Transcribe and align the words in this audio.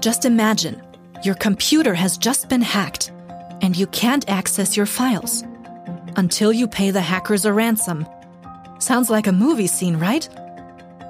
Just 0.00 0.26
imagine 0.26 0.82
your 1.24 1.34
computer 1.36 1.94
has 1.94 2.18
just 2.18 2.50
been 2.50 2.60
hacked 2.60 3.10
and 3.62 3.74
you 3.74 3.86
can't 3.86 4.28
access 4.28 4.76
your 4.76 4.84
files 4.84 5.42
until 6.16 6.52
you 6.52 6.68
pay 6.68 6.90
the 6.90 7.00
hackers 7.00 7.46
a 7.46 7.52
ransom. 7.52 8.06
Sounds 8.78 9.08
like 9.08 9.26
a 9.26 9.32
movie 9.32 9.66
scene, 9.66 9.96
right? 9.96 10.28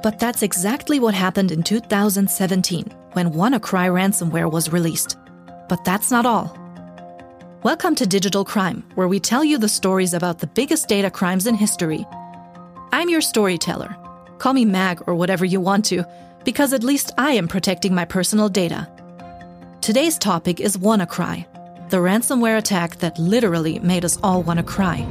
But 0.04 0.21
that's 0.21 0.43
exactly 0.43 1.01
what 1.01 1.14
happened 1.14 1.51
in 1.51 1.64
2017 1.64 2.85
when 3.14 3.33
WannaCry 3.33 3.90
ransomware 3.90 4.51
was 4.51 4.72
released. 4.72 5.16
But 5.68 5.84
that's 5.84 6.12
not 6.12 6.24
all. 6.24 6.56
Welcome 7.64 7.96
to 7.96 8.06
Digital 8.06 8.44
Crime, 8.44 8.84
where 8.94 9.08
we 9.08 9.18
tell 9.18 9.42
you 9.42 9.58
the 9.58 9.68
stories 9.68 10.14
about 10.14 10.38
the 10.38 10.46
biggest 10.46 10.88
data 10.88 11.10
crimes 11.10 11.48
in 11.48 11.56
history. 11.56 12.06
I'm 12.92 13.08
your 13.08 13.21
storyteller. 13.21 13.96
Call 14.38 14.53
me 14.53 14.64
Mag 14.64 15.03
or 15.08 15.16
whatever 15.16 15.44
you 15.44 15.60
want 15.60 15.84
to, 15.87 16.06
because 16.47 16.73
at 16.73 16.84
least 16.84 17.10
I 17.19 17.33
am 17.33 17.48
protecting 17.48 17.92
my 17.92 18.05
personal 18.05 18.48
data. 18.48 18.88
Today's 19.80 20.16
topic 20.16 20.60
is 20.60 20.77
WannaCry, 20.77 21.45
the 21.91 21.96
ransomware 21.96 22.56
attack 22.56 22.98
that 22.98 23.19
literally 23.19 23.80
made 23.80 24.05
us 24.05 24.16
all 24.22 24.45
want 24.45 24.60
to 24.60 24.62
cry. 24.62 25.05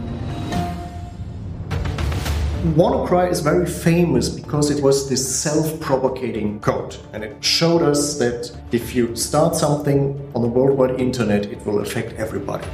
WannaCry 2.77 3.29
is 3.29 3.41
very 3.41 3.65
famous 3.65 4.29
because 4.29 4.71
it 4.71 4.81
was 4.81 5.09
this 5.09 5.23
self-propagating 5.43 6.61
code 6.61 6.95
and 7.11 7.21
it 7.21 7.43
showed 7.43 7.81
us 7.81 8.17
that 8.17 8.57
if 8.71 8.95
you 8.95 9.13
start 9.13 9.55
something 9.55 10.31
on 10.35 10.41
the 10.41 10.47
worldwide 10.47 11.01
internet 11.01 11.47
it 11.47 11.63
will 11.65 11.81
affect 11.81 12.13
everybody. 12.13 12.65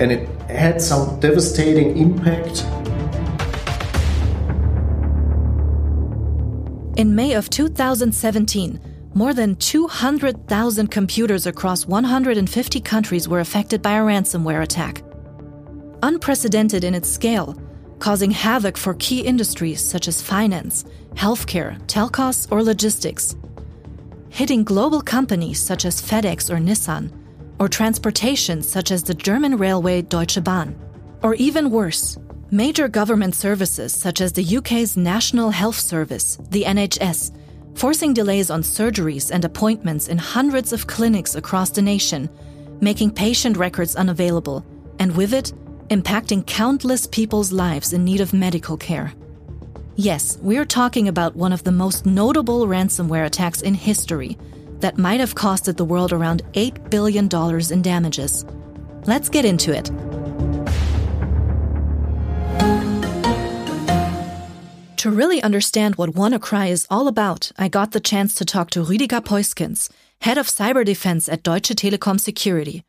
And 0.00 0.10
it 0.10 0.26
had 0.48 0.80
some 0.80 1.20
devastating 1.20 1.98
impact. 1.98 2.64
In 6.96 7.14
May 7.14 7.34
of 7.34 7.50
2017, 7.50 8.80
more 9.12 9.34
than 9.34 9.54
200,000 9.56 10.86
computers 10.90 11.46
across 11.46 11.84
150 11.84 12.80
countries 12.80 13.28
were 13.28 13.40
affected 13.40 13.82
by 13.82 13.92
a 13.98 14.00
ransomware 14.00 14.62
attack. 14.62 15.02
Unprecedented 16.02 16.84
in 16.84 16.94
its 16.94 17.10
scale, 17.10 17.54
causing 17.98 18.30
havoc 18.30 18.78
for 18.78 18.94
key 18.94 19.20
industries 19.20 19.84
such 19.84 20.08
as 20.08 20.22
finance, 20.22 20.86
healthcare, 21.12 21.78
telcos, 21.86 22.50
or 22.50 22.62
logistics. 22.62 23.36
Hitting 24.30 24.64
global 24.64 25.02
companies 25.02 25.60
such 25.60 25.84
as 25.84 26.00
FedEx 26.00 26.48
or 26.48 26.56
Nissan, 26.56 27.12
or 27.58 27.68
transportation 27.68 28.62
such 28.62 28.90
as 28.90 29.02
the 29.02 29.12
German 29.12 29.58
railway 29.58 30.00
Deutsche 30.00 30.42
Bahn. 30.42 30.74
Or 31.22 31.34
even 31.34 31.70
worse, 31.70 32.16
major 32.50 32.88
government 32.88 33.34
services 33.34 33.92
such 33.92 34.20
as 34.20 34.32
the 34.32 34.56
UK's 34.56 34.96
National 34.96 35.50
Health 35.50 35.78
Service, 35.78 36.38
the 36.50 36.62
NHS, 36.64 37.32
forcing 37.74 38.14
delays 38.14 38.50
on 38.50 38.62
surgeries 38.62 39.30
and 39.30 39.44
appointments 39.44 40.08
in 40.08 40.18
hundreds 40.18 40.72
of 40.72 40.86
clinics 40.86 41.34
across 41.34 41.70
the 41.70 41.82
nation, 41.82 42.28
making 42.80 43.10
patient 43.10 43.56
records 43.56 43.96
unavailable, 43.96 44.64
and 44.98 45.14
with 45.16 45.34
it, 45.34 45.52
impacting 45.88 46.46
countless 46.46 47.06
people's 47.06 47.52
lives 47.52 47.92
in 47.92 48.04
need 48.04 48.20
of 48.20 48.32
medical 48.32 48.76
care. 48.76 49.12
Yes, 49.96 50.38
we're 50.42 50.64
talking 50.64 51.08
about 51.08 51.36
one 51.36 51.52
of 51.52 51.64
the 51.64 51.72
most 51.72 52.06
notable 52.06 52.66
ransomware 52.66 53.26
attacks 53.26 53.62
in 53.62 53.74
history 53.74 54.36
that 54.80 54.98
might 54.98 55.20
have 55.20 55.34
costed 55.34 55.76
the 55.76 55.84
world 55.84 56.12
around 56.12 56.42
$8 56.52 56.90
billion 56.90 57.28
in 57.72 57.82
damages. 57.82 58.44
Let's 59.06 59.28
get 59.28 59.44
into 59.44 59.72
it. 59.72 59.90
To 65.06 65.12
really 65.12 65.40
understand 65.40 65.94
what 65.94 66.14
WannaCry 66.14 66.68
is 66.68 66.84
all 66.90 67.06
about, 67.06 67.52
I 67.56 67.68
got 67.68 67.92
the 67.92 68.00
chance 68.00 68.34
to 68.34 68.44
talk 68.44 68.70
to 68.70 68.82
Rüdiger 68.82 69.20
Peuskens, 69.20 69.88
head 70.22 70.36
of 70.36 70.48
cyber 70.48 70.84
defense 70.84 71.28
at 71.28 71.44
Deutsche 71.44 71.76
Telekom 71.76 72.18
Security. 72.18 72.82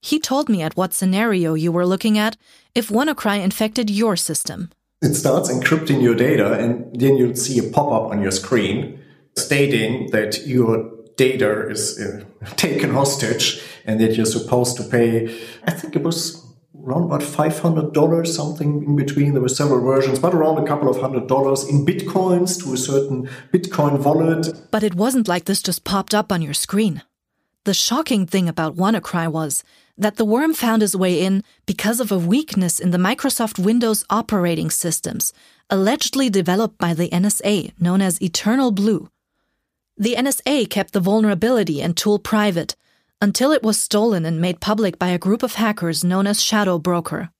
He 0.00 0.20
told 0.20 0.48
me 0.48 0.62
at 0.62 0.76
what 0.76 0.94
scenario 0.94 1.54
you 1.54 1.72
were 1.72 1.84
looking 1.84 2.16
at 2.16 2.36
if 2.76 2.88
WannaCry 2.88 3.42
infected 3.42 3.90
your 3.90 4.14
system. 4.14 4.70
It 5.02 5.14
starts 5.14 5.50
encrypting 5.50 6.00
your 6.00 6.14
data, 6.14 6.52
and 6.52 6.88
then 6.94 7.16
you'll 7.16 7.34
see 7.34 7.58
a 7.58 7.68
pop 7.68 7.90
up 7.90 8.12
on 8.12 8.22
your 8.22 8.30
screen 8.30 9.02
stating 9.36 10.12
that 10.12 10.46
your 10.46 10.88
data 11.16 11.68
is 11.68 11.98
uh, 12.00 12.24
taken 12.54 12.94
hostage 12.94 13.60
and 13.86 13.98
that 14.00 14.14
you're 14.16 14.24
supposed 14.24 14.76
to 14.76 14.84
pay, 14.84 15.36
I 15.64 15.72
think 15.72 15.96
it 15.96 16.04
was 16.04 16.39
around 16.84 17.04
about 17.04 17.20
$500, 17.20 18.26
something 18.26 18.84
in 18.84 18.96
between. 18.96 19.32
There 19.32 19.42
were 19.42 19.48
several 19.48 19.84
versions, 19.84 20.18
but 20.18 20.34
around 20.34 20.58
a 20.58 20.66
couple 20.66 20.88
of 20.88 21.00
hundred 21.00 21.26
dollars 21.26 21.64
in 21.64 21.84
bitcoins 21.84 22.62
to 22.62 22.72
a 22.72 22.76
certain 22.76 23.28
Bitcoin 23.52 24.02
wallet. 24.02 24.48
But 24.70 24.82
it 24.82 24.94
wasn't 24.94 25.28
like 25.28 25.44
this 25.44 25.62
just 25.62 25.84
popped 25.84 26.14
up 26.14 26.32
on 26.32 26.42
your 26.42 26.54
screen. 26.54 27.02
The 27.64 27.74
shocking 27.74 28.26
thing 28.26 28.48
about 28.48 28.76
WannaCry 28.76 29.30
was 29.30 29.62
that 29.98 30.16
the 30.16 30.24
worm 30.24 30.54
found 30.54 30.82
its 30.82 30.96
way 30.96 31.22
in 31.22 31.44
because 31.66 32.00
of 32.00 32.10
a 32.10 32.18
weakness 32.18 32.80
in 32.80 32.90
the 32.90 32.98
Microsoft 32.98 33.62
Windows 33.62 34.04
operating 34.08 34.70
systems, 34.70 35.34
allegedly 35.68 36.30
developed 36.30 36.78
by 36.78 36.94
the 36.94 37.10
NSA, 37.10 37.78
known 37.78 38.00
as 38.00 38.20
Eternal 38.22 38.70
Blue. 38.70 39.10
The 39.98 40.14
NSA 40.14 40.70
kept 40.70 40.94
the 40.94 41.00
vulnerability 41.00 41.82
and 41.82 41.94
tool 41.94 42.18
private 42.18 42.74
until 43.20 43.52
it 43.52 43.62
was 43.62 43.78
stolen 43.78 44.24
and 44.24 44.40
made 44.40 44.60
public 44.60 44.98
by 44.98 45.08
a 45.08 45.18
group 45.18 45.42
of 45.42 45.54
hackers 45.54 46.02
known 46.02 46.26
as 46.26 46.42
Shadow 46.42 46.78
Broker. 46.78 47.30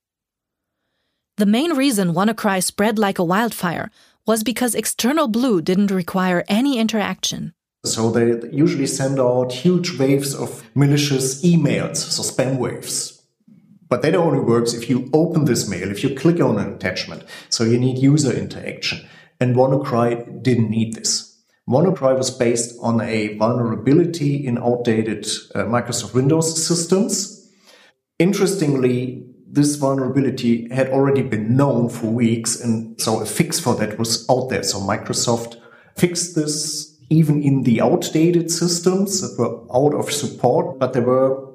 The 1.38 1.46
main 1.46 1.72
reason 1.72 2.12
WannaCry 2.12 2.62
spread 2.62 2.98
like 2.98 3.18
a 3.18 3.24
wildfire 3.24 3.90
was 4.26 4.44
because 4.44 4.74
Eternal 4.74 5.26
Blue 5.26 5.62
didn't 5.62 5.90
require 5.90 6.44
any 6.48 6.78
interaction. 6.78 7.54
So 7.84 8.10
they 8.10 8.46
usually 8.50 8.86
send 8.86 9.18
out 9.18 9.52
huge 9.52 9.98
waves 9.98 10.34
of 10.34 10.62
malicious 10.74 11.42
emails, 11.42 11.96
so 11.96 12.22
spam 12.22 12.58
waves. 12.58 13.22
But 13.88 14.02
that 14.02 14.14
only 14.14 14.40
works 14.40 14.74
if 14.74 14.90
you 14.90 15.08
open 15.14 15.46
this 15.46 15.66
mail, 15.66 15.90
if 15.90 16.04
you 16.04 16.14
click 16.14 16.40
on 16.40 16.58
an 16.58 16.74
attachment. 16.74 17.24
So 17.48 17.64
you 17.64 17.78
need 17.78 17.98
user 17.98 18.32
interaction. 18.32 19.00
And 19.40 19.56
WannaCry 19.56 20.42
didn't 20.42 20.68
need 20.68 20.94
this. 20.94 21.29
WannaCry 21.70 22.18
was 22.18 22.32
based 22.32 22.76
on 22.82 23.00
a 23.00 23.36
vulnerability 23.36 24.44
in 24.44 24.58
outdated 24.58 25.24
uh, 25.54 25.60
Microsoft 25.60 26.14
Windows 26.14 26.66
systems. 26.66 27.48
Interestingly, 28.18 29.24
this 29.46 29.76
vulnerability 29.76 30.68
had 30.70 30.88
already 30.88 31.22
been 31.22 31.56
known 31.56 31.88
for 31.88 32.08
weeks, 32.08 32.60
and 32.60 33.00
so 33.00 33.20
a 33.20 33.24
fix 33.24 33.60
for 33.60 33.76
that 33.76 34.00
was 34.00 34.28
out 34.28 34.48
there. 34.48 34.64
So 34.64 34.80
Microsoft 34.80 35.60
fixed 35.96 36.34
this 36.34 36.98
even 37.08 37.42
in 37.42 37.62
the 37.62 37.80
outdated 37.80 38.50
systems 38.50 39.20
that 39.20 39.38
were 39.38 39.60
out 39.72 39.94
of 39.94 40.12
support, 40.12 40.78
but 40.78 40.92
there 40.92 41.02
were 41.02 41.49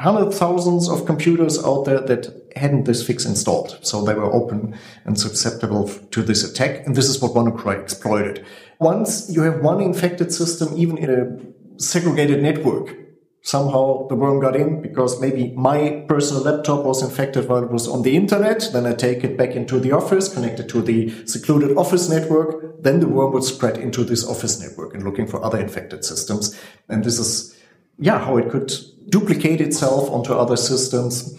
hundred 0.00 0.32
thousands 0.32 0.88
of 0.88 1.06
computers 1.06 1.62
out 1.64 1.84
there 1.84 2.00
that 2.00 2.50
hadn't 2.56 2.84
this 2.84 3.06
fix 3.06 3.24
installed. 3.24 3.78
So 3.82 4.02
they 4.02 4.14
were 4.14 4.32
open 4.32 4.76
and 5.04 5.18
susceptible 5.18 5.88
to 5.88 6.22
this 6.22 6.42
attack. 6.42 6.86
And 6.86 6.96
this 6.96 7.08
is 7.08 7.20
what 7.20 7.32
WannaCry 7.32 7.80
exploited. 7.80 8.44
Once 8.78 9.30
you 9.30 9.42
have 9.42 9.60
one 9.60 9.80
infected 9.80 10.32
system, 10.32 10.76
even 10.76 10.96
in 10.98 11.10
a 11.10 11.80
segregated 11.80 12.42
network, 12.42 12.96
somehow 13.42 14.06
the 14.08 14.14
worm 14.14 14.40
got 14.40 14.54
in 14.54 14.82
because 14.82 15.20
maybe 15.20 15.52
my 15.56 16.04
personal 16.08 16.42
laptop 16.42 16.84
was 16.84 17.02
infected 17.02 17.48
while 17.48 17.62
it 17.62 17.70
was 17.70 17.88
on 17.88 18.02
the 18.02 18.16
internet. 18.16 18.68
Then 18.72 18.86
I 18.86 18.94
take 18.94 19.24
it 19.24 19.36
back 19.36 19.50
into 19.50 19.78
the 19.80 19.92
office, 19.92 20.32
connected 20.32 20.68
to 20.70 20.82
the 20.82 21.26
secluded 21.26 21.76
office 21.76 22.08
network. 22.08 22.82
Then 22.82 23.00
the 23.00 23.08
worm 23.08 23.32
would 23.32 23.44
spread 23.44 23.78
into 23.78 24.04
this 24.04 24.26
office 24.26 24.60
network 24.60 24.94
and 24.94 25.04
looking 25.04 25.26
for 25.26 25.42
other 25.44 25.58
infected 25.58 26.04
systems. 26.04 26.58
And 26.88 27.04
this 27.04 27.18
is, 27.18 27.56
yeah, 28.00 28.18
how 28.18 28.38
it 28.38 28.50
could 28.50 28.72
duplicate 29.08 29.60
itself 29.60 30.10
onto 30.10 30.32
other 30.32 30.56
systems 30.56 31.36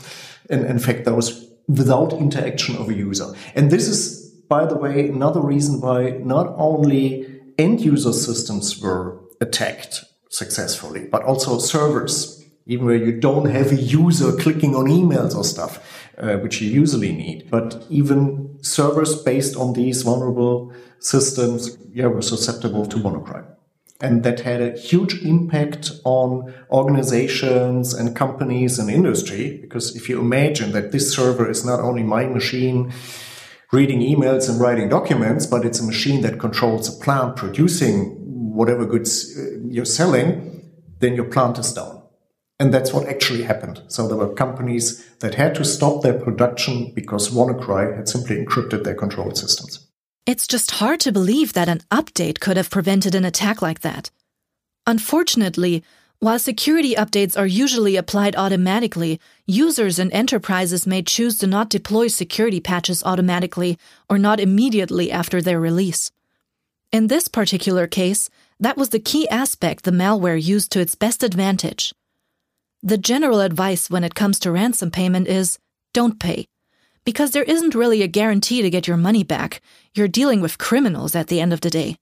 and 0.50 0.66
infect 0.66 1.06
those 1.06 1.48
without 1.68 2.14
interaction 2.14 2.76
of 2.78 2.90
a 2.90 2.94
user. 2.94 3.34
And 3.56 3.72
this 3.72 3.88
is, 3.88 4.30
by 4.50 4.66
the 4.66 4.78
way, 4.78 5.08
another 5.08 5.42
reason 5.42 5.82
why 5.82 6.12
not 6.24 6.54
only 6.58 7.42
end 7.58 7.82
user 7.82 8.14
systems 8.14 8.80
were 8.82 9.20
attacked 9.40 10.04
successfully, 10.30 11.08
but 11.12 11.24
also 11.24 11.60
servers, 11.60 12.44
even 12.66 12.86
where 12.86 12.96
you 12.96 13.20
don't 13.20 13.46
have 13.46 13.72
a 13.72 13.76
user 13.76 14.32
clicking 14.34 14.76
on 14.76 14.86
emails 14.86 15.36
or 15.36 15.44
stuff, 15.44 16.08
uh, 16.18 16.36
which 16.38 16.62
you 16.62 16.70
usually 16.70 17.12
need. 17.12 17.50
But 17.50 17.84
even 17.90 18.58
servers 18.62 19.22
based 19.24 19.56
on 19.56 19.74
these 19.74 20.04
vulnerable 20.04 20.74
systems, 21.00 21.78
yeah, 21.94 22.08
were 22.08 22.22
susceptible 22.22 22.86
to 22.86 22.98
WannaCry. 22.98 23.46
And 24.02 24.24
that 24.24 24.40
had 24.40 24.62
a 24.62 24.78
huge 24.78 25.22
impact 25.22 25.92
on 26.04 26.54
organizations 26.72 27.94
and 27.94 28.16
companies 28.16 28.80
and 28.80 28.90
industry. 28.90 29.60
Because 29.62 29.96
if 29.96 30.10
you 30.10 30.20
imagine 30.20 30.72
that 30.72 30.92
this 30.92 31.14
server 31.14 31.50
is 31.50 31.64
not 31.64 31.80
only 31.80 32.02
my 32.02 32.26
machine 32.26 32.92
reading 33.72 34.00
emails 34.00 34.50
and 34.50 34.60
writing 34.60 34.90
documents, 34.90 35.46
but 35.46 35.66
it's 35.66 35.80
a 35.80 35.86
machine 35.86 36.22
that 36.22 36.40
controls 36.40 36.90
a 36.90 37.04
plant 37.04 37.36
producing 37.36 38.18
whatever 38.54 38.86
goods 38.86 39.38
uh, 39.38 39.58
you're 39.68 39.86
selling, 39.86 40.72
then 41.00 41.16
your 41.16 41.26
plant 41.26 41.58
is 41.58 41.74
down. 41.74 42.02
And 42.60 42.74
that's 42.74 42.94
what 42.94 43.08
actually 43.08 43.44
happened. 43.44 43.82
So 43.88 44.08
there 44.08 44.18
were 44.18 44.34
companies 44.34 45.04
that 45.20 45.36
had 45.36 45.56
to 45.56 45.66
stop 45.66 46.04
their 46.04 46.20
production 46.20 46.92
because 46.94 47.30
WannaCry 47.30 47.96
had 47.96 48.08
simply 48.08 48.36
encrypted 48.44 48.84
their 48.84 48.94
control 48.94 49.34
systems. 49.34 49.88
It's 50.28 50.46
just 50.46 50.72
hard 50.72 51.00
to 51.02 51.12
believe 51.12 51.54
that 51.54 51.68
an 51.68 51.82
update 51.90 52.40
could 52.40 52.56
have 52.56 52.70
prevented 52.70 53.16
an 53.16 53.26
attack 53.26 53.62
like 53.62 53.82
that. 53.82 54.12
Unfortunately, 54.86 55.84
while 56.20 56.38
security 56.38 56.94
updates 56.94 57.36
are 57.36 57.48
usually 57.48 57.96
applied 57.96 58.36
automatically, 58.36 59.20
users 59.48 59.98
and 59.98 60.14
enterprises 60.14 60.86
may 60.86 61.02
choose 61.02 61.40
to 61.40 61.48
not 61.48 61.72
deploy 61.72 62.08
security 62.08 62.60
patches 62.60 63.02
automatically 63.04 63.80
or 64.08 64.20
not 64.20 64.40
immediately 64.40 65.12
after 65.12 65.42
their 65.42 65.60
release. 65.60 66.12
In 66.92 67.08
this 67.08 67.28
particular 67.28 67.88
case, 67.88 68.30
that 68.60 68.78
was 68.78 68.90
the 68.90 69.00
key 69.00 69.28
aspect 69.30 69.84
the 69.84 69.92
malware 69.92 70.40
used 70.40 70.72
to 70.74 70.80
its 70.80 70.94
best 70.94 71.24
advantage. 71.24 71.96
The 72.84 73.00
general 73.00 73.40
advice 73.40 73.90
when 73.90 74.04
it 74.04 74.14
comes 74.14 74.40
to 74.42 74.52
ransom 74.52 74.92
payment 74.92 75.28
is 75.28 75.58
don't 75.94 76.20
pay. 76.20 76.46
Because 77.04 77.32
there 77.32 77.44
isn't 77.44 77.76
really 77.76 78.02
a 78.04 78.08
guarantee 78.08 78.62
to 78.62 78.70
get 78.70 78.88
your 78.88 78.98
money 78.98 79.24
back. 79.24 79.62
You're 79.96 80.08
dealing 80.08 80.42
with 80.42 80.58
criminals 80.58 81.16
at 81.16 81.28
the 81.28 81.40
end 81.40 81.54
of 81.54 81.62
the 81.62 81.70
day. 81.70 81.96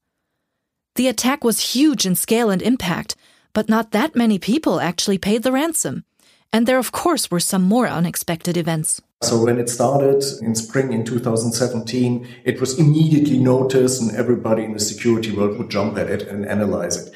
The 0.95 1.07
attack 1.07 1.43
was 1.43 1.73
huge 1.73 2.05
in 2.05 2.15
scale 2.15 2.49
and 2.49 2.61
impact, 2.61 3.15
but 3.53 3.69
not 3.69 3.91
that 3.91 4.15
many 4.15 4.37
people 4.39 4.79
actually 4.79 5.17
paid 5.17 5.43
the 5.43 5.51
ransom. 5.51 6.03
And 6.51 6.67
there, 6.67 6.79
of 6.79 6.91
course, 6.91 7.29
were 7.29 7.39
some 7.39 7.61
more 7.61 7.87
unexpected 7.87 8.57
events. 8.57 9.01
So 9.21 9.43
when 9.43 9.59
it 9.59 9.69
started 9.69 10.23
in 10.41 10.55
spring 10.55 10.93
in 10.93 11.05
2017, 11.05 12.27
it 12.43 12.59
was 12.59 12.79
immediately 12.79 13.37
noticed 13.37 14.01
and 14.01 14.11
everybody 14.11 14.63
in 14.63 14.73
the 14.73 14.79
security 14.79 15.31
world 15.31 15.57
would 15.57 15.69
jump 15.69 15.97
at 15.97 16.09
it 16.09 16.23
and 16.23 16.45
analyze 16.45 16.97
it. 16.97 17.13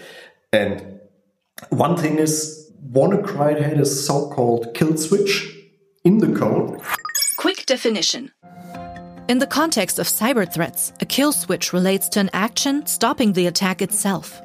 And 0.52 1.00
one 1.70 1.98
thing 1.98 2.20
is 2.20 2.72
WannaCry 2.92 3.62
had 3.62 3.80
a 3.80 3.86
so-called 3.86 4.74
kill 4.74 4.98
switch 4.98 5.50
in 6.04 6.20
the 6.20 6.38
code. 6.38 6.82
Definition. 7.66 8.32
In 9.30 9.40
the 9.40 9.48
context 9.48 9.98
of 9.98 10.08
cyber 10.08 10.52
threats, 10.52 10.92
a 11.00 11.06
kill 11.06 11.32
switch 11.32 11.72
relates 11.72 12.10
to 12.10 12.20
an 12.20 12.30
action 12.34 12.86
stopping 12.86 13.34
the 13.34 13.48
attack 13.48 13.82
itself. 13.82 14.42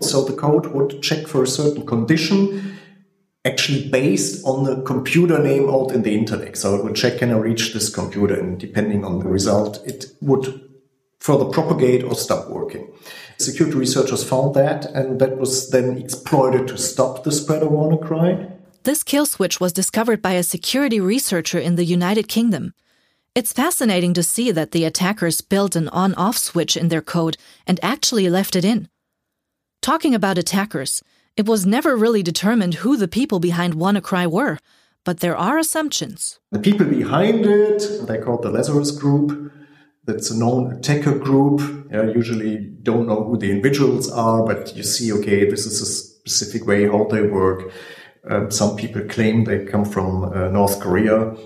So 0.00 0.24
the 0.24 0.32
code 0.32 0.66
would 0.68 1.02
check 1.02 1.26
for 1.26 1.42
a 1.42 1.46
certain 1.46 1.84
condition, 1.84 2.78
actually 3.44 3.90
based 3.90 4.44
on 4.46 4.64
the 4.64 4.82
computer 4.82 5.38
name 5.38 5.68
out 5.68 5.92
in 5.92 6.02
the 6.02 6.16
internet. 6.16 6.56
So 6.56 6.76
it 6.76 6.84
would 6.84 6.96
check 6.96 7.18
can 7.18 7.30
I 7.30 7.36
reach 7.36 7.74
this 7.74 7.94
computer, 7.94 8.40
and 8.40 8.58
depending 8.58 9.04
on 9.04 9.18
the 9.18 9.28
result, 9.28 9.86
it 9.86 10.06
would 10.22 10.62
further 11.20 11.44
propagate 11.44 12.04
or 12.04 12.14
stop 12.14 12.48
working. 12.48 12.90
Security 13.38 13.76
researchers 13.76 14.24
found 14.24 14.54
that, 14.54 14.86
and 14.86 15.20
that 15.20 15.36
was 15.36 15.70
then 15.70 15.98
exploited 15.98 16.68
to 16.68 16.78
stop 16.78 17.24
the 17.24 17.32
spread 17.32 17.62
of 17.62 17.68
WannaCry. 17.68 18.55
This 18.86 19.02
kill 19.02 19.26
switch 19.26 19.58
was 19.58 19.72
discovered 19.72 20.22
by 20.22 20.34
a 20.34 20.44
security 20.44 21.00
researcher 21.00 21.58
in 21.58 21.74
the 21.74 21.84
United 21.84 22.28
Kingdom. 22.28 22.72
It's 23.34 23.52
fascinating 23.52 24.14
to 24.14 24.22
see 24.22 24.52
that 24.52 24.70
the 24.70 24.84
attackers 24.84 25.40
built 25.40 25.74
an 25.74 25.88
on 25.88 26.14
off 26.14 26.38
switch 26.38 26.76
in 26.76 26.86
their 26.86 27.02
code 27.02 27.36
and 27.66 27.80
actually 27.82 28.30
left 28.30 28.54
it 28.54 28.64
in. 28.64 28.88
Talking 29.82 30.14
about 30.14 30.38
attackers, 30.38 31.02
it 31.36 31.46
was 31.46 31.66
never 31.66 31.96
really 31.96 32.22
determined 32.22 32.74
who 32.74 32.96
the 32.96 33.08
people 33.08 33.40
behind 33.40 33.74
WannaCry 33.74 34.30
were, 34.30 34.56
but 35.04 35.18
there 35.18 35.36
are 35.36 35.58
assumptions. 35.58 36.38
The 36.52 36.60
people 36.60 36.86
behind 36.86 37.44
it, 37.44 38.06
they're 38.06 38.22
called 38.22 38.44
the 38.44 38.50
Lazarus 38.50 38.92
Group. 38.92 39.52
That's 40.04 40.30
a 40.30 40.38
known 40.38 40.74
attacker 40.74 41.18
group. 41.18 41.88
Yeah, 41.90 42.04
usually 42.04 42.58
don't 42.84 43.08
know 43.08 43.24
who 43.24 43.36
the 43.36 43.50
individuals 43.50 44.08
are, 44.12 44.44
but 44.44 44.76
you 44.76 44.84
see, 44.84 45.12
okay, 45.14 45.50
this 45.50 45.66
is 45.66 45.82
a 45.82 45.86
specific 45.86 46.68
way 46.68 46.86
how 46.86 47.08
they 47.10 47.22
work. 47.22 47.72
Uh, 48.28 48.50
some 48.50 48.76
people 48.76 49.02
claim 49.02 49.44
they 49.44 49.64
come 49.64 49.84
from 49.84 50.24
uh, 50.24 50.48
North 50.48 50.80
Korea. 50.80 51.36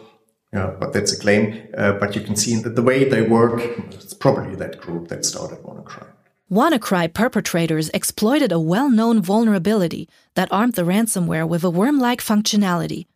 But 0.52 0.92
that's 0.92 1.12
a 1.12 1.20
claim. 1.20 1.68
Uh, 1.76 1.92
but 1.92 2.16
you 2.16 2.22
can 2.22 2.34
see 2.34 2.56
that 2.56 2.74
the 2.74 2.82
way 2.82 3.08
they 3.08 3.22
work, 3.22 3.60
it's 3.92 4.14
probably 4.14 4.56
that 4.56 4.80
group 4.80 5.08
that 5.08 5.24
started 5.24 5.58
WannaCry. 5.58 6.06
WannaCry 6.50 7.14
perpetrators 7.14 7.90
exploited 7.90 8.50
a 8.50 8.58
well 8.58 8.90
known 8.90 9.22
vulnerability 9.22 10.08
that 10.34 10.50
armed 10.50 10.74
the 10.74 10.82
ransomware 10.82 11.48
with 11.48 11.62
a 11.62 11.70
worm 11.70 12.00
like 12.00 12.20
functionality. 12.20 13.06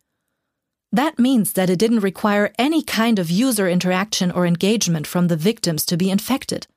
That 0.93 1.19
means 1.19 1.51
that 1.53 1.69
it 1.69 1.77
didn't 1.77 1.99
require 1.99 2.53
any 2.57 2.81
kind 2.81 3.19
of 3.19 3.29
user 3.29 3.67
interaction 3.67 4.31
or 4.31 4.45
engagement 4.45 5.05
from 5.05 5.27
the 5.27 5.35
victims 5.35 5.85
to 5.87 5.97
be 5.97 6.09
infected. 6.09 6.67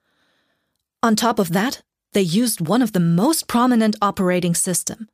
On 1.05 1.15
top 1.15 1.39
of 1.39 1.53
that, 1.53 1.83
they 2.13 2.23
used 2.23 2.67
one 2.67 2.83
of 2.83 2.93
the 2.93 3.01
most 3.01 3.47
prominent 3.47 3.95
operating 4.03 4.57
system. 4.57 5.09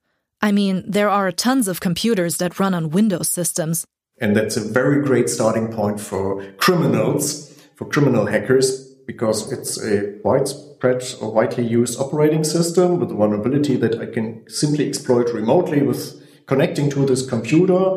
I 0.44 0.52
mean, 0.52 0.85
there 0.87 1.08
are 1.08 1.32
tons 1.32 1.69
of 1.69 1.81
computers 1.81 2.37
that 2.37 2.61
run 2.61 2.75
on 2.75 2.91
Windows 2.91 3.31
systems, 3.31 3.87
and 4.20 4.37
that's 4.37 4.58
a 4.58 4.61
very 4.61 5.02
great 5.02 5.31
starting 5.31 5.73
point 5.73 5.99
for 5.99 6.44
criminals, 6.58 7.50
for 7.76 7.87
criminal 7.87 8.26
hackers, 8.26 8.87
because 9.06 9.50
it's 9.50 9.82
a 9.82 10.20
widespread 10.23 11.02
or 11.23 11.32
widely 11.32 11.67
used 11.67 11.99
operating 11.99 12.44
system 12.44 13.00
with 13.00 13.11
a 13.11 13.14
vulnerability 13.14 13.76
that 13.76 13.99
I 13.99 14.05
can 14.05 14.44
simply 14.46 14.87
exploit 14.87 15.32
remotely 15.32 15.81
with 15.81 16.23
connecting 16.44 16.91
to 16.91 17.06
this 17.06 17.26
computer. 17.26 17.96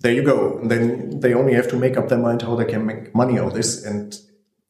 There 0.00 0.14
you 0.14 0.22
go. 0.22 0.58
And 0.58 0.70
then 0.70 1.20
they 1.20 1.34
only 1.34 1.52
have 1.52 1.68
to 1.68 1.76
make 1.76 1.98
up 1.98 2.08
their 2.08 2.18
mind 2.18 2.40
how 2.40 2.56
they 2.56 2.64
can 2.64 2.86
make 2.86 3.14
money 3.14 3.38
out 3.38 3.48
of 3.48 3.54
this. 3.54 3.84
And 3.84 4.18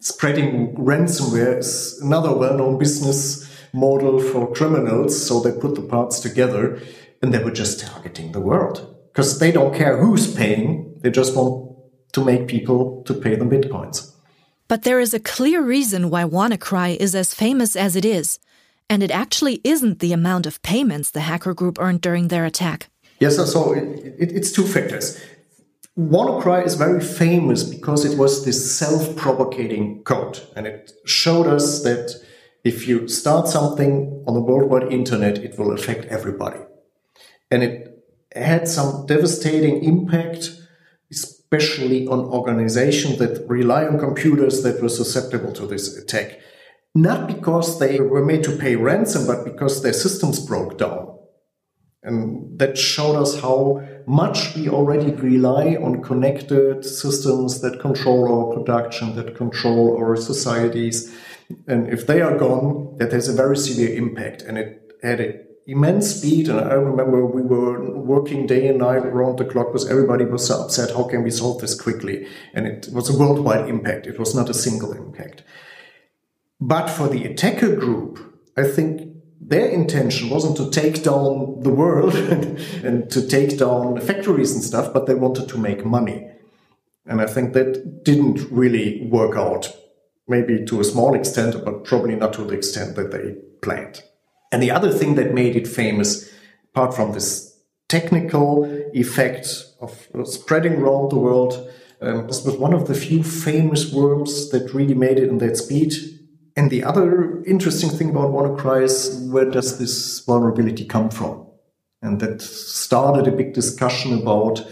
spreading 0.01 0.75
ransomware 0.75 1.59
is 1.59 2.01
another 2.03 2.33
well-known 2.37 2.79
business 2.79 3.46
model 3.77 4.19
for 4.19 4.53
criminals. 4.53 5.27
So 5.27 5.41
they 5.41 5.53
put 5.53 5.75
the 5.75 5.83
parts 5.83 6.19
together 6.21 6.81
and 7.23 7.33
they 7.33 7.43
were 7.43 7.51
just 7.51 7.81
targeting 7.81 8.33
the 8.33 8.41
world 8.41 8.97
because 9.13 9.39
they 9.39 9.53
don't 9.53 9.75
care 9.75 9.99
who's 9.99 10.35
paying. 10.35 10.99
They 11.03 11.11
just 11.11 11.37
want 11.37 11.77
to 12.13 12.25
make 12.25 12.49
people 12.49 13.03
to 13.05 13.15
pay 13.15 13.37
them 13.37 13.51
bitcoins. 13.51 14.13
But 14.69 14.83
there 14.83 14.99
is 14.99 15.15
a 15.15 15.21
clear 15.21 15.63
reason 15.63 16.11
why 16.11 16.25
WannaCry 16.25 16.97
is 16.97 17.15
as 17.15 17.35
famous 17.35 17.77
as 17.77 17.95
it 17.95 18.05
is, 18.05 18.41
and 18.91 19.03
it 19.03 19.11
actually 19.11 19.61
isn't 19.63 20.01
the 20.01 20.13
amount 20.13 20.47
of 20.47 20.61
payments 20.63 21.11
the 21.11 21.21
hacker 21.21 21.55
group 21.55 21.79
earned 21.79 22.01
during 22.01 22.29
their 22.29 22.45
attack. 22.45 22.89
Yes, 23.21 23.37
so 23.53 23.73
it, 23.73 24.15
it, 24.19 24.33
it's 24.33 24.51
two 24.51 24.67
factors. 24.67 25.23
WannaCry 25.97 26.67
is 26.67 26.75
very 26.75 27.01
famous 27.01 27.63
because 27.63 28.05
it 28.05 28.19
was 28.19 28.45
this 28.45 28.77
self-propagating 28.77 30.03
code, 30.03 30.41
and 30.57 30.67
it 30.67 30.93
showed 31.05 31.47
us 31.47 31.83
that 31.85 32.15
if 32.67 32.89
you 32.89 33.07
start 33.07 33.47
something 33.47 34.25
on 34.27 34.35
the 34.35 34.41
worldwide 34.41 34.93
internet, 34.93 35.39
it 35.39 35.57
will 35.57 35.73
affect 35.73 36.07
everybody. 36.07 36.59
And 37.51 37.63
it 37.63 38.05
had 38.35 38.67
some 38.67 39.07
devastating 39.07 39.85
impact, 39.85 40.51
especially 41.13 42.09
on 42.09 42.21
organizations 42.21 43.19
that 43.19 43.47
rely 43.49 43.87
on 43.87 44.01
computers 44.01 44.65
that 44.65 44.83
were 44.83 44.89
susceptible 44.89 45.53
to 45.53 45.67
this 45.67 45.97
attack. 45.97 46.41
Not 46.93 47.29
because 47.29 47.79
they 47.79 48.01
were 48.01 48.25
made 48.25 48.43
to 48.45 48.57
pay 48.57 48.75
ransom, 48.75 49.27
but 49.27 49.45
because 49.45 49.83
their 49.83 49.93
systems 49.93 50.45
broke 50.45 50.77
down. 50.79 51.17
And 52.03 52.59
that 52.59 52.79
showed 52.79 53.17
us 53.17 53.41
how 53.41 53.83
much 54.07 54.57
we 54.57 54.69
already 54.69 55.13
rely 55.13 55.77
on 55.77 56.03
connected 56.03 56.85
systems 56.85 57.61
that 57.61 57.81
control 57.81 58.23
our 58.35 58.55
production, 58.55 59.15
that 59.17 59.37
control 59.37 59.97
our 59.99 60.17
societies. 60.17 61.13
And 61.67 61.89
if 61.89 62.07
they 62.07 62.21
are 62.21 62.37
gone, 62.37 62.97
that 62.99 63.13
has 63.13 63.29
a 63.29 63.33
very 63.33 63.57
severe 63.57 63.97
impact. 63.97 64.43
And 64.43 64.59
it 64.59 64.99
had 65.03 65.21
a 65.21 65.47
immense 65.67 66.17
speed. 66.17 66.49
And 66.49 66.61
I 66.61 66.75
remember 66.75 67.27
we 67.27 67.43
were 67.43 67.99
working 67.99 68.47
day 68.47 68.69
and 68.69 68.79
night 68.79 69.05
around 69.05 69.39
the 69.39 69.45
clock 69.45 69.69
because 69.69 69.91
everybody 69.91 70.25
was 70.25 70.47
so 70.47 70.63
upset. 70.63 70.93
How 70.93 71.05
can 71.05 71.23
we 71.23 71.31
solve 71.31 71.61
this 71.61 71.79
quickly? 71.81 72.27
And 72.55 72.67
it 72.67 72.89
was 72.93 73.11
a 73.11 73.19
worldwide 73.19 73.69
impact. 73.69 74.07
It 74.07 74.19
was 74.19 74.35
not 74.35 74.49
a 74.49 74.55
single 74.55 74.93
impact. 74.93 75.43
But 76.61 76.89
for 76.89 77.09
the 77.09 77.25
attacker 77.25 77.75
group, 77.75 78.19
I 78.57 78.65
think 78.65 79.13
their 79.41 79.69
intention 79.69 80.31
wasn't 80.31 80.57
to 80.57 80.71
take 80.71 81.03
down 81.03 81.61
the 81.61 81.71
world 81.71 82.15
and 82.85 83.11
to 83.11 83.27
take 83.27 83.59
down 83.59 84.01
factories 84.01 84.55
and 84.55 84.63
stuff, 84.63 84.93
but 84.93 85.07
they 85.07 85.15
wanted 85.15 85.49
to 85.51 85.59
make 85.59 85.85
money. 85.85 86.31
And 87.05 87.21
I 87.21 87.27
think 87.27 87.53
that 87.53 88.03
didn't 88.03 88.51
really 88.51 89.07
work 89.07 89.37
out. 89.37 89.77
Maybe 90.29 90.65
to 90.65 90.81
a 90.81 90.85
small 90.85 91.15
extent, 91.15 91.65
but 91.65 91.85
probably 91.85 92.17
not 92.17 92.33
to 92.35 92.45
the 92.45 92.55
extent 92.55 92.97
that 92.97 93.13
they 93.13 93.37
planned. 93.63 94.03
And 94.53 94.63
the 94.63 94.71
other 94.71 94.93
thing 94.93 95.15
that 95.17 95.35
made 95.35 95.57
it 95.57 95.69
famous, 95.69 96.33
apart 96.73 96.95
from 96.95 97.13
this 97.13 97.59
technical 97.89 98.65
effect 98.93 99.65
of 99.81 100.09
spreading 100.25 100.75
around 100.75 101.11
the 101.11 101.19
world, 101.19 101.71
um, 102.01 102.27
this 102.27 102.45
was 102.45 102.57
one 102.57 102.75
of 102.75 102.89
the 102.89 102.95
few 102.95 103.23
famous 103.23 103.93
worms 103.93 104.51
that 104.51 104.75
really 104.75 104.95
made 104.95 105.19
it 105.19 105.29
in 105.29 105.39
that 105.39 105.57
speed. 105.57 105.95
And 106.57 106.71
the 106.71 106.85
other 106.85 107.43
interesting 107.45 107.91
thing 107.91 108.11
about 108.11 108.31
WannaCry 108.31 108.83
is 108.83 109.29
where 109.31 109.51
does 109.51 109.79
this 109.79 110.21
vulnerability 110.21 110.85
come 110.85 111.11
from? 111.11 111.47
And 112.03 112.21
that 112.21 112.43
started 112.43 113.27
a 113.27 113.37
big 113.37 113.53
discussion 113.53 114.19
about 114.19 114.67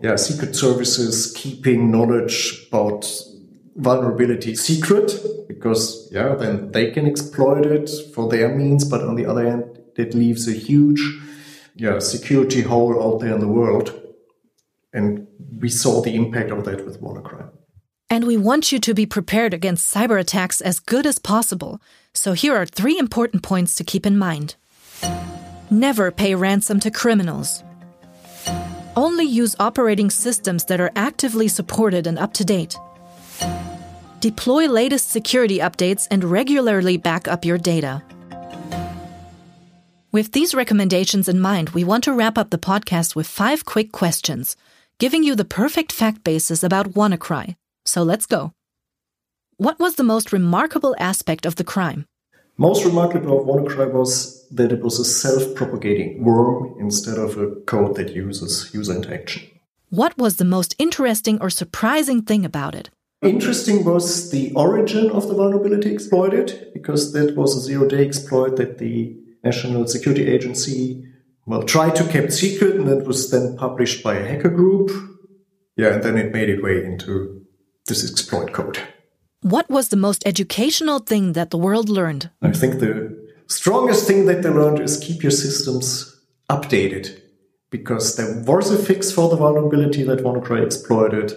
yeah, 0.00 0.16
secret 0.16 0.54
services 0.54 1.32
keeping 1.34 1.90
knowledge 1.90 2.66
about 2.68 3.10
vulnerability 3.76 4.54
secret 4.54 5.12
because 5.48 6.08
yeah 6.10 6.34
then 6.34 6.72
they 6.72 6.90
can 6.90 7.06
exploit 7.06 7.66
it 7.66 7.90
for 8.14 8.28
their 8.28 8.54
means 8.54 8.84
but 8.84 9.02
on 9.02 9.14
the 9.16 9.26
other 9.26 9.46
hand 9.46 9.64
it 9.96 10.14
leaves 10.14 10.48
a 10.48 10.52
huge 10.52 11.02
yeah 11.74 11.98
security 11.98 12.62
hole 12.62 13.02
out 13.02 13.20
there 13.20 13.34
in 13.34 13.40
the 13.40 13.48
world 13.48 13.92
and 14.96 15.26
we 15.60 15.68
saw 15.68 16.00
the 16.00 16.14
impact 16.14 16.50
of 16.50 16.64
that 16.64 16.84
with 16.86 17.00
WannaCry. 17.02 17.50
And 18.08 18.26
we 18.26 18.36
want 18.36 18.72
you 18.72 18.78
to 18.78 18.94
be 18.94 19.04
prepared 19.04 19.52
against 19.52 19.92
cyber 19.92 20.18
attacks 20.18 20.60
as 20.60 20.80
good 20.80 21.06
as 21.06 21.18
possible. 21.18 21.80
So 22.14 22.32
here 22.32 22.56
are 22.56 22.64
three 22.64 22.98
important 22.98 23.42
points 23.42 23.74
to 23.74 23.84
keep 23.84 24.06
in 24.06 24.16
mind. 24.16 24.54
Never 25.70 26.10
pay 26.10 26.34
ransom 26.34 26.80
to 26.80 26.90
criminals. 26.90 27.62
Only 28.96 29.24
use 29.24 29.56
operating 29.60 30.08
systems 30.08 30.64
that 30.66 30.80
are 30.80 30.92
actively 30.96 31.48
supported 31.48 32.06
and 32.06 32.18
up 32.18 32.32
to 32.34 32.44
date. 32.44 32.78
Deploy 34.20 34.66
latest 34.66 35.10
security 35.10 35.58
updates 35.58 36.08
and 36.10 36.24
regularly 36.24 36.96
back 36.96 37.28
up 37.28 37.44
your 37.44 37.58
data. 37.58 38.02
With 40.10 40.32
these 40.32 40.54
recommendations 40.54 41.28
in 41.28 41.38
mind, 41.38 41.70
we 41.70 41.84
want 41.84 42.04
to 42.04 42.14
wrap 42.14 42.38
up 42.38 42.48
the 42.48 42.56
podcast 42.56 43.14
with 43.14 43.26
five 43.26 43.66
quick 43.66 43.92
questions, 43.92 44.56
giving 44.98 45.22
you 45.22 45.36
the 45.36 45.44
perfect 45.44 45.92
fact 45.92 46.24
basis 46.24 46.62
about 46.62 46.94
WannaCry. 46.94 47.56
So 47.84 48.02
let's 48.02 48.24
go. 48.24 48.52
What 49.58 49.78
was 49.78 49.96
the 49.96 50.02
most 50.02 50.32
remarkable 50.32 50.96
aspect 50.98 51.44
of 51.44 51.56
the 51.56 51.64
crime? 51.64 52.06
Most 52.56 52.86
remarkable 52.86 53.38
of 53.38 53.46
WannaCry 53.46 53.92
was 53.92 54.48
that 54.48 54.72
it 54.72 54.82
was 54.82 54.98
a 54.98 55.04
self-propagating 55.04 56.24
worm 56.24 56.74
instead 56.80 57.18
of 57.18 57.36
a 57.36 57.50
code 57.66 57.96
that 57.96 58.14
uses 58.14 58.70
user 58.72 58.94
interaction. 58.94 59.42
What 59.90 60.16
was 60.16 60.38
the 60.38 60.46
most 60.46 60.74
interesting 60.78 61.38
or 61.42 61.50
surprising 61.50 62.22
thing 62.22 62.46
about 62.46 62.74
it? 62.74 62.88
Interesting 63.22 63.84
was 63.84 64.30
the 64.30 64.52
origin 64.54 65.10
of 65.10 65.28
the 65.28 65.34
vulnerability 65.34 65.90
exploited, 65.90 66.70
because 66.74 67.12
that 67.12 67.34
was 67.34 67.56
a 67.56 67.60
zero-day 67.60 68.04
exploit 68.04 68.56
that 68.56 68.78
the 68.78 69.16
National 69.42 69.86
Security 69.86 70.26
Agency 70.28 71.04
well 71.46 71.62
tried 71.62 71.94
to 71.96 72.04
keep 72.06 72.30
secret, 72.30 72.76
and 72.76 72.88
it 72.88 73.06
was 73.06 73.30
then 73.30 73.56
published 73.56 74.04
by 74.04 74.16
a 74.16 74.26
hacker 74.26 74.50
group. 74.50 74.90
Yeah, 75.76 75.94
and 75.94 76.02
then 76.02 76.18
it 76.18 76.32
made 76.32 76.50
its 76.50 76.62
way 76.62 76.84
into 76.84 77.46
this 77.86 78.08
exploit 78.10 78.52
code. 78.52 78.80
What 79.42 79.70
was 79.70 79.88
the 79.88 79.96
most 79.96 80.26
educational 80.26 80.98
thing 80.98 81.32
that 81.32 81.50
the 81.50 81.58
world 81.58 81.88
learned? 81.88 82.30
I 82.42 82.52
think 82.52 82.80
the 82.80 83.16
strongest 83.46 84.06
thing 84.06 84.26
that 84.26 84.42
they 84.42 84.48
learned 84.48 84.80
is 84.80 84.98
keep 84.98 85.22
your 85.22 85.30
systems 85.30 86.20
updated 86.50 87.20
because 87.70 88.16
there 88.16 88.42
was 88.42 88.70
a 88.70 88.78
fix 88.78 89.12
for 89.12 89.28
the 89.28 89.36
vulnerability 89.36 90.02
that 90.02 90.20
WannaCry 90.20 90.64
exploited 90.64 91.32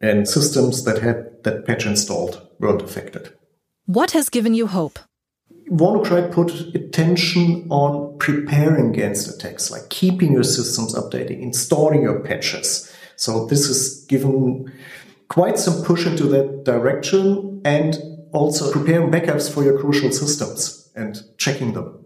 and 0.00 0.28
systems 0.28 0.84
that 0.84 1.02
had 1.02 1.42
that 1.44 1.66
patch 1.66 1.86
installed 1.86 2.46
weren't 2.58 2.82
affected. 2.82 3.32
What 3.86 4.12
has 4.12 4.28
given 4.28 4.54
you 4.54 4.66
hope? 4.66 4.98
WannaCry 5.70 6.32
put 6.32 6.74
attention 6.74 7.66
on 7.70 8.18
preparing 8.18 8.90
against 8.90 9.28
attacks, 9.28 9.70
like 9.70 9.88
keeping 9.88 10.32
your 10.32 10.42
systems 10.42 10.94
updated, 10.94 11.40
installing 11.40 12.02
your 12.02 12.20
patches. 12.20 12.92
So 13.16 13.46
this 13.46 13.68
has 13.68 14.04
given 14.06 14.72
quite 15.28 15.58
some 15.58 15.84
push 15.84 16.06
into 16.06 16.24
that 16.24 16.64
direction 16.64 17.60
and 17.64 17.98
also 18.32 18.72
preparing 18.72 19.10
backups 19.10 19.52
for 19.52 19.62
your 19.62 19.78
crucial 19.78 20.10
systems 20.10 20.90
and 20.96 21.22
checking 21.38 21.72
them. 21.72 22.04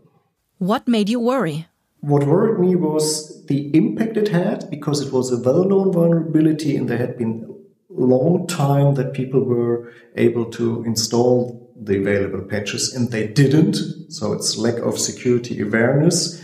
What 0.59 0.87
made 0.87 1.09
you 1.09 1.21
worry? 1.21 1.67
What 2.01 2.27
worried 2.27 2.61
me 2.61 2.77
was 2.77 3.47
the 3.47 3.75
impact 3.75 4.17
it 4.19 4.29
had 4.29 4.69
because 4.69 5.01
it 5.01 5.13
was 5.13 5.33
a 5.33 5.39
well-known 5.39 5.91
vulnerability 5.93 6.77
and 6.77 6.89
there 6.89 6.99
had 6.99 7.17
been 7.17 7.54
long 7.95 8.47
time 8.47 8.95
that 8.95 9.13
people 9.13 9.45
were 9.45 9.93
able 10.17 10.47
to 10.53 10.83
install 10.85 11.73
the 11.81 11.99
available 11.99 12.43
patches 12.43 12.95
and 12.95 13.11
they 13.11 13.27
didn't. 13.27 13.77
So 14.09 14.33
it's 14.33 14.57
lack 14.57 14.79
of 14.79 14.99
security 14.99 15.61
awareness 15.61 16.43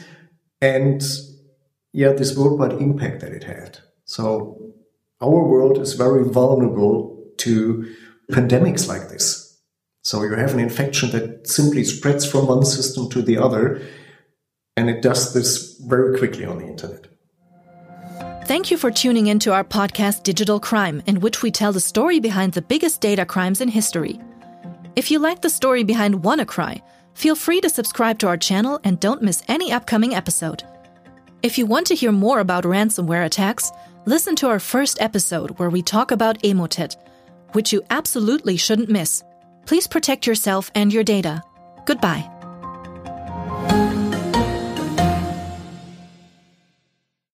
and 0.60 1.02
yeah, 1.92 2.12
this 2.12 2.36
worldwide 2.36 2.80
impact 2.80 3.20
that 3.20 3.32
it 3.32 3.44
had. 3.44 3.78
So 4.04 4.74
our 5.20 5.44
world 5.44 5.78
is 5.78 5.94
very 5.94 6.24
vulnerable 6.24 7.24
to 7.38 7.94
pandemics 8.30 8.86
like 8.88 9.08
this. 9.08 9.58
So 10.02 10.22
you 10.22 10.34
have 10.34 10.54
an 10.54 10.60
infection 10.60 11.10
that 11.10 11.46
simply 11.46 11.84
spreads 11.84 12.24
from 12.24 12.46
one 12.46 12.64
system 12.64 13.08
to 13.10 13.22
the 13.22 13.38
other 13.38 13.82
and 14.76 14.88
it 14.88 15.02
does 15.02 15.34
this 15.34 15.78
very 15.80 16.18
quickly 16.18 16.44
on 16.44 16.58
the 16.58 16.66
internet. 16.66 17.09
Thank 18.50 18.72
you 18.72 18.78
for 18.78 18.90
tuning 18.90 19.28
into 19.28 19.52
our 19.52 19.62
podcast 19.62 20.24
Digital 20.24 20.58
Crime, 20.58 21.04
in 21.06 21.20
which 21.20 21.40
we 21.40 21.52
tell 21.52 21.72
the 21.72 21.78
story 21.78 22.18
behind 22.18 22.52
the 22.52 22.60
biggest 22.60 23.00
data 23.00 23.24
crimes 23.24 23.60
in 23.60 23.68
history. 23.68 24.18
If 24.96 25.08
you 25.08 25.20
like 25.20 25.40
the 25.40 25.48
story 25.48 25.84
behind 25.84 26.24
WannaCry, 26.24 26.82
feel 27.14 27.36
free 27.36 27.60
to 27.60 27.70
subscribe 27.70 28.18
to 28.18 28.26
our 28.26 28.36
channel 28.36 28.80
and 28.82 28.98
don't 28.98 29.22
miss 29.22 29.44
any 29.46 29.70
upcoming 29.70 30.16
episode. 30.16 30.64
If 31.44 31.58
you 31.58 31.64
want 31.64 31.86
to 31.86 31.94
hear 31.94 32.10
more 32.10 32.40
about 32.40 32.64
ransomware 32.64 33.24
attacks, 33.24 33.70
listen 34.04 34.34
to 34.34 34.48
our 34.48 34.58
first 34.58 35.00
episode 35.00 35.56
where 35.60 35.70
we 35.70 35.80
talk 35.80 36.10
about 36.10 36.42
Emotet, 36.42 36.96
which 37.52 37.72
you 37.72 37.84
absolutely 37.90 38.56
shouldn't 38.56 38.90
miss. 38.90 39.22
Please 39.64 39.86
protect 39.86 40.26
yourself 40.26 40.72
and 40.74 40.92
your 40.92 41.04
data. 41.04 41.40
Goodbye. 41.86 42.28